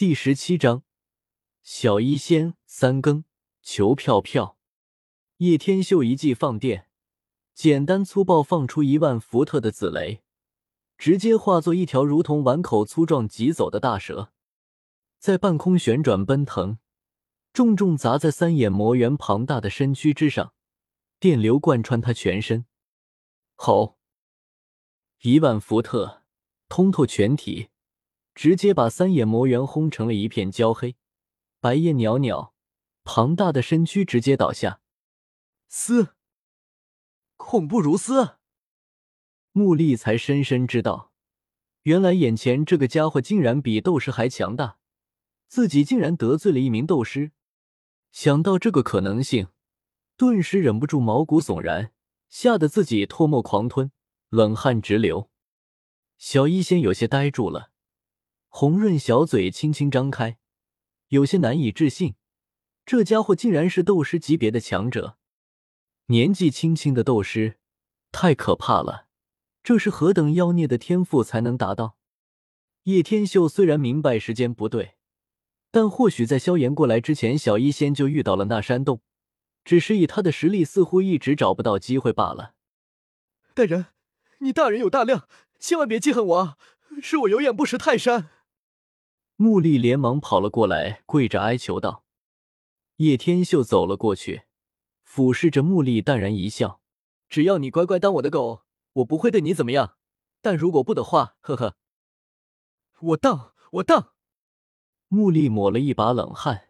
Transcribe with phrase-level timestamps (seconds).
[0.00, 0.82] 第十七章，
[1.62, 3.26] 小医仙三更
[3.60, 4.56] 求票票。
[5.36, 6.88] 叶天秀一记放电，
[7.52, 10.22] 简单粗暴放出一万伏特的紫雷，
[10.96, 14.32] 直接化作一条如同碗口粗壮疾走的大蛇，
[15.18, 16.78] 在半空旋转奔腾，
[17.52, 20.54] 重重砸在三眼魔猿庞大的身躯之上，
[21.18, 22.64] 电流贯穿他全身。
[23.54, 23.98] 吼！
[25.20, 26.22] 一万伏特
[26.70, 27.68] 通透全体。
[28.34, 30.96] 直接把三眼魔猿轰成了一片焦黑，
[31.60, 32.54] 白烟袅袅，
[33.04, 34.80] 庞大的身躯直接倒下。
[35.68, 36.14] 嘶，
[37.36, 38.36] 恐怖如斯！
[39.52, 41.12] 穆丽才深深知道，
[41.82, 44.78] 原来眼前这个家伙竟然比斗师还强大，
[45.48, 47.32] 自己竟然得罪了一名斗师。
[48.12, 49.48] 想到这个可能性，
[50.16, 51.92] 顿时忍不住毛骨悚然，
[52.28, 53.90] 吓得自己唾沫狂吞，
[54.28, 55.30] 冷汗直流。
[56.16, 57.70] 小医仙有些呆住了。
[58.52, 60.36] 红润小嘴轻轻张开，
[61.08, 62.16] 有些难以置信，
[62.84, 65.16] 这家伙竟然是斗师级别的强者。
[66.06, 67.58] 年纪轻轻的斗师，
[68.10, 69.06] 太可怕了！
[69.62, 71.96] 这是何等妖孽的天赋才能达到？
[72.82, 74.96] 叶天秀虽然明白时间不对，
[75.70, 79.00] 但或许在萧炎过来之前，小医仙就遇到了那山洞，
[79.64, 82.54] 只是以他的实力，似乎一直找不到机会罢了。
[83.54, 83.86] 大人，
[84.38, 85.28] 你大人有大量，
[85.60, 86.58] 千万别记恨我啊！
[87.00, 88.28] 是我有眼不识泰山。
[89.42, 92.04] 穆丽连忙跑了过来，跪着哀求道
[92.96, 94.42] ：“叶天秀走了过去，
[95.02, 96.82] 俯视着穆丽，淡然一笑
[97.26, 99.96] ：‘只要你乖乖当我的狗，我不会对你怎么样。
[100.42, 101.78] 但如果不的话，呵呵。’
[103.00, 104.12] 我当，我当。”
[105.08, 106.68] 穆丽抹了一把冷汗，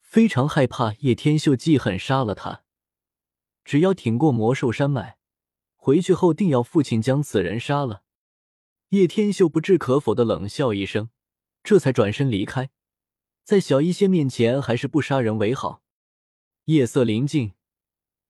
[0.00, 2.64] 非常害怕叶天秀记恨杀了他。
[3.64, 5.18] 只要挺过魔兽山脉，
[5.76, 8.02] 回去后定要父亲将此人杀了。
[8.88, 11.10] 叶天秀不置可否的冷笑一声。
[11.62, 12.70] 这才转身离开，
[13.44, 15.82] 在小医仙面前还是不杀人为好。
[16.64, 17.54] 夜色临近，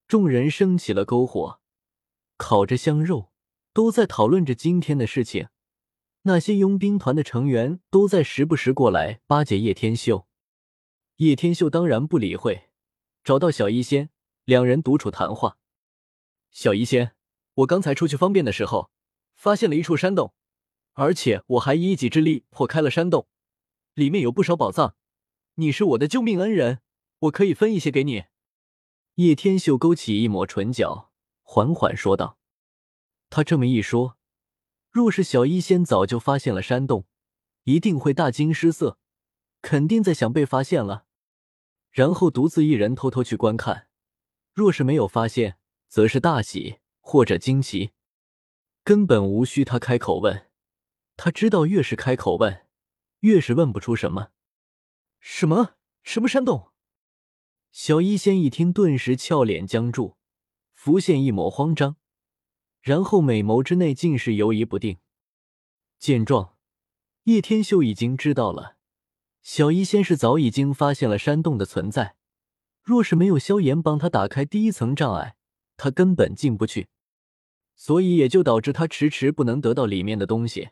[0.06, 1.60] 众人升起了篝火，
[2.36, 3.32] 烤着香肉，
[3.72, 5.48] 都在讨论着今天的事情。
[6.22, 10.26] 那些佣兵团的成员都在时不时过来巴结叶天秀。
[11.16, 12.70] 叶天秀当然不理会，
[13.24, 14.10] 找到小医仙，
[14.44, 15.58] 两人独处谈话。
[16.50, 17.16] 小医仙，
[17.54, 18.90] 我刚才出去方便的时候，
[19.34, 20.34] 发现了一处山洞。
[20.98, 23.28] 而且我还以一己之力破开了山洞，
[23.94, 24.96] 里面有不少宝藏。
[25.54, 26.80] 你是我的救命恩人，
[27.20, 28.24] 我可以分一些给你。
[29.14, 31.12] 叶天秀勾起一抹唇角，
[31.44, 32.36] 缓缓说道
[33.30, 34.18] ：“他这么一说，
[34.90, 37.06] 若是小医仙早就发现了山洞，
[37.62, 38.98] 一定会大惊失色，
[39.62, 41.04] 肯定在想被发现了，
[41.92, 43.86] 然后独自一人偷偷去观看。
[44.52, 45.58] 若是没有发现，
[45.88, 47.92] 则是大喜或者惊奇，
[48.82, 50.46] 根本无需他开口问。”
[51.18, 52.64] 他知道，越是开口问，
[53.20, 54.28] 越是问不出什么。
[55.18, 55.74] 什么？
[56.04, 56.70] 什么山洞？
[57.72, 60.14] 小医仙一听，顿时俏脸僵住，
[60.74, 61.96] 浮现一抹慌张，
[62.80, 64.98] 然后美眸之内尽是犹疑不定。
[65.98, 66.56] 见状，
[67.24, 68.76] 叶天秀已经知道了，
[69.42, 72.14] 小医仙是早已经发现了山洞的存在。
[72.84, 75.34] 若是没有萧炎帮他打开第一层障碍，
[75.76, 76.86] 他根本进不去，
[77.74, 80.70] 所以也就导致他迟迟不能得到里面的东西。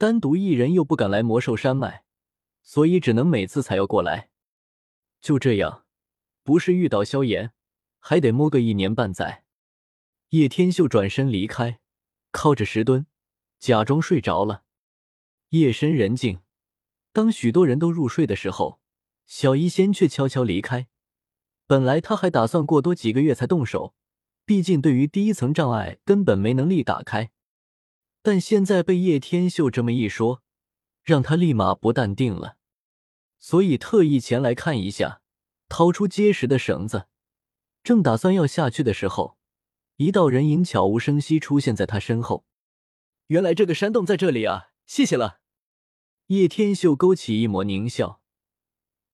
[0.00, 2.04] 单独一人又不敢来魔兽山脉，
[2.62, 4.30] 所以只能每次才要过来。
[5.20, 5.84] 就这样，
[6.42, 7.52] 不是遇到萧炎，
[7.98, 9.44] 还得摸个一年半载。
[10.30, 11.80] 叶天秀转身离开，
[12.30, 13.04] 靠着石墩，
[13.58, 14.62] 假装睡着了。
[15.50, 16.40] 夜深人静，
[17.12, 18.80] 当许多人都入睡的时候，
[19.26, 20.88] 小医仙却悄悄离开。
[21.66, 23.94] 本来他还打算过多几个月才动手，
[24.46, 27.32] 毕竟对于第一层障碍根本没能力打开。
[28.22, 30.42] 但现在被叶天秀这么一说，
[31.02, 32.56] 让他立马不淡定了，
[33.38, 35.22] 所以特意前来看一下，
[35.68, 37.06] 掏出结实的绳子，
[37.82, 39.38] 正打算要下去的时候，
[39.96, 42.44] 一道人影悄无声息出现在他身后。
[43.28, 44.70] 原来这个山洞在这里啊！
[44.86, 45.40] 谢谢了。
[46.26, 48.20] 叶天秀勾起一抹狞笑，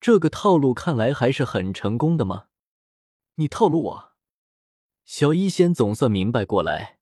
[0.01, 2.47] 这个套路看来还是很成功的嘛。
[3.35, 4.13] 你套路我？
[5.05, 6.96] 小医仙总算明白过来。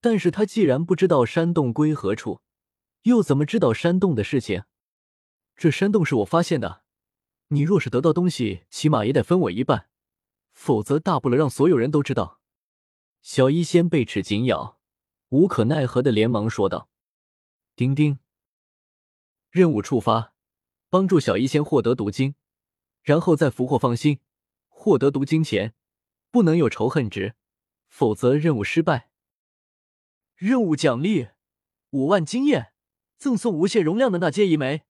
[0.00, 2.40] 但是他既然不知道山洞归何处，
[3.02, 4.64] 又怎么知道山洞的事情？
[5.56, 6.84] 这山洞是我发现的，
[7.48, 9.88] 你若是得到东西，起码也得分我一半，
[10.52, 12.40] 否则大不了让所有人都知道。
[13.22, 14.78] 小医仙被齿紧咬，
[15.30, 16.88] 无可奈何的连忙说道
[17.74, 18.20] ：“丁丁，
[19.50, 20.32] 任务触发，
[20.88, 22.36] 帮助小医仙获得毒晶，
[23.02, 24.20] 然后再俘获放心。
[24.68, 25.74] 获得毒晶前，
[26.30, 27.34] 不能有仇恨值，
[27.88, 29.10] 否则任务失败。”
[30.38, 31.30] 任务奖励
[31.90, 32.72] 五万经验，
[33.18, 34.82] 赠送无限容量的那戒一枚。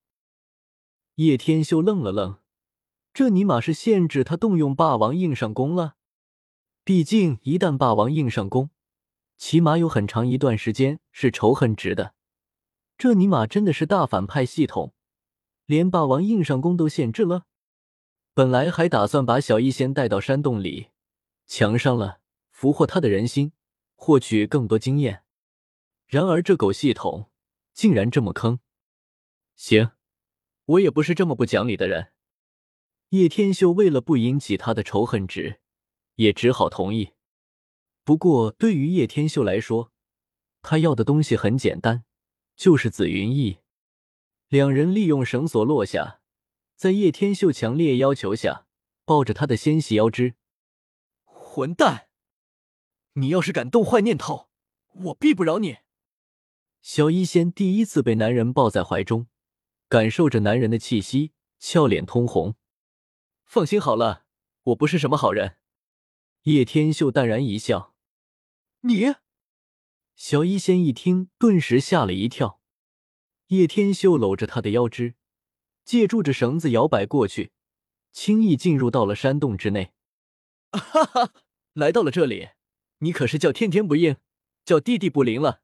[1.15, 2.39] 叶天秀愣了愣，
[3.15, 5.97] 这尼玛是限制他动用霸王硬上弓了？
[6.85, 8.69] 毕竟一旦霸王硬上弓，
[9.39, 12.12] 起码有很长一段时间是仇恨值的。
[12.99, 14.93] 这尼玛真的是大反派系统，
[15.65, 17.45] 连霸王硬上弓都限制了。
[18.35, 20.89] 本来还打算把小医仙带到山洞里，
[21.47, 23.53] 强伤了，俘获他的人心，
[23.95, 25.25] 获取更多经验。
[26.08, 27.31] 然而这狗系统
[27.75, 28.60] 竟然这么坑。
[29.55, 29.93] 行，
[30.64, 32.12] 我也不是这么不讲理的人。
[33.10, 35.60] 叶天秀为了不引起他的仇恨值，
[36.14, 37.12] 也只好同意。
[38.05, 39.93] 不过对于叶天秀来说，
[40.62, 42.05] 他要的东西很简单，
[42.56, 43.58] 就是紫云翼。
[44.49, 46.20] 两人利用绳索落下。
[46.75, 48.66] 在叶天秀强烈要求下，
[49.04, 50.37] 抱着他的纤细腰肢，
[51.25, 52.08] 混蛋！
[53.14, 54.49] 你要是敢动坏念头，
[55.06, 55.78] 我必不饶你！
[56.90, 59.26] 小医仙第一次被男人抱在怀中，
[59.90, 62.55] 感受着男人的气息，俏脸通红。
[63.44, 64.25] 放心好了，
[64.62, 65.58] 我不是什么好人。
[66.44, 67.94] 叶天秀淡然一笑。
[68.81, 69.17] 你，
[70.17, 72.62] 小医仙一听，顿时吓了一跳。
[73.49, 75.17] 叶天秀搂着他的腰肢。
[75.85, 77.52] 借助着绳子摇摆过去，
[78.12, 79.93] 轻易进入到了山洞之内。
[80.73, 81.35] 哈哈，
[81.75, 82.49] 来到了这里，
[83.00, 84.17] 你可是叫天天不应，
[84.64, 85.61] 叫地地不灵了。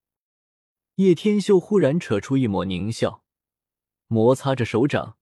[0.97, 3.25] 叶天秀忽然扯出一抹狞笑，
[4.07, 5.17] 摩擦着手掌，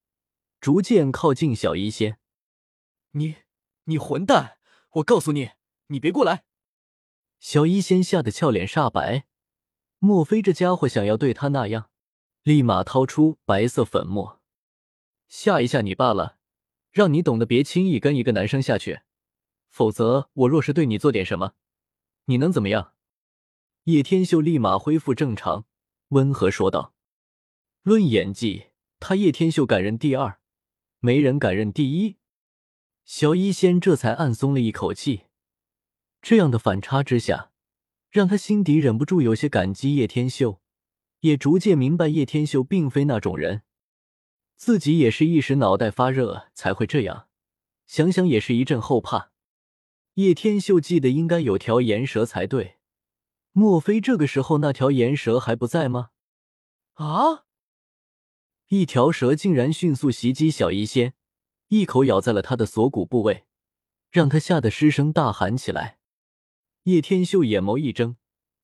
[0.60, 2.18] 逐渐靠近小医仙。
[3.12, 3.36] 你，
[3.84, 4.58] 你混蛋！
[4.96, 5.52] 我告诉你，
[5.86, 6.44] 你别过来！
[7.40, 9.24] 小医仙吓得俏脸煞白，
[9.98, 11.88] 莫非这家伙想要对他那样？
[12.42, 14.42] 立马掏出白色粉末。
[15.28, 16.36] 吓一吓你罢了，
[16.90, 19.00] 让你懂得别轻易跟一个男生下去，
[19.70, 21.54] 否则我若是对你做点什么，
[22.26, 22.91] 你能怎么样？
[23.84, 25.66] 叶天秀立马恢复正常，
[26.10, 26.94] 温和说道
[27.82, 28.66] ：“论演技，
[29.00, 30.38] 他叶天秀敢认第二，
[31.00, 32.16] 没人敢认第一。”
[33.04, 35.22] 小医仙这才暗松了一口气，
[36.20, 37.50] 这样的反差之下，
[38.08, 40.60] 让他心底忍不住有些感激叶天秀，
[41.22, 43.62] 也逐渐明白叶天秀并非那种人。
[44.54, 47.26] 自己也是一时脑袋发热才会这样，
[47.88, 49.32] 想想也是一阵后怕。
[50.14, 52.76] 叶天秀记得应该有条岩蛇才对，
[53.52, 56.10] 莫非这个时候那条岩蛇还不在吗？
[56.94, 57.44] 啊！
[58.68, 61.14] 一条蛇竟然迅速袭击小医仙，
[61.68, 63.44] 一口咬在了他的锁骨部位，
[64.10, 65.98] 让他吓得失声大喊起来。
[66.84, 68.16] 叶天秀眼眸一睁，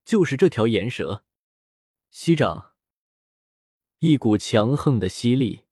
[0.05, 1.25] 就是这条岩蛇。
[2.11, 2.73] 吸掌，
[3.99, 5.65] 一股强横的吸力。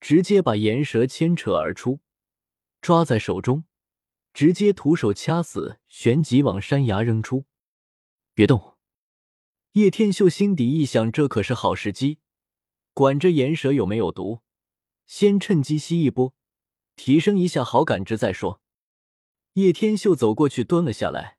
[0.00, 2.00] 直接把岩蛇牵扯而出，
[2.80, 3.62] 抓在手中，
[4.34, 7.44] 直接徒手掐死，旋即往山崖扔出。
[8.34, 8.78] 别动！
[9.72, 12.18] 叶天秀心底一想，这可是好时机，
[12.94, 14.40] 管这岩蛇有没有毒，
[15.04, 16.34] 先趁机吸一波，
[16.96, 18.62] 提升一下好感值再说。
[19.54, 21.36] 叶天秀走过去，蹲了下来，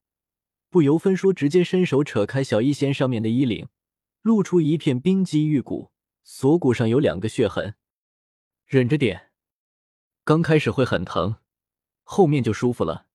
[0.69, 3.69] 不由分说，直接伸手扯开小医仙上面的衣领，
[4.22, 5.92] 露出一片冰肌玉骨，
[6.24, 7.75] 锁骨上有两个血痕。
[8.68, 9.31] 忍着点，
[10.24, 11.38] 刚开始会很疼，
[12.04, 13.07] 后面就舒服了。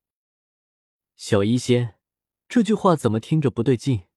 [1.17, 1.98] 小医仙，
[2.49, 4.08] 这句话怎么听着不对劲？